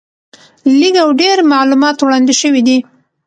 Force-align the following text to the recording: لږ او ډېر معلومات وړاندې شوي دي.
لږ 0.79 0.95
او 1.03 1.09
ډېر 1.21 1.37
معلومات 1.53 1.97
وړاندې 1.99 2.33
شوي 2.41 2.61
دي. 2.67 2.77